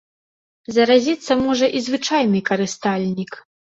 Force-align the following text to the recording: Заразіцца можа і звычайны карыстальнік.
Заразіцца 0.77 1.37
можа 1.43 1.69
і 1.81 1.81
звычайны 1.91 2.39
карыстальнік. 2.51 3.31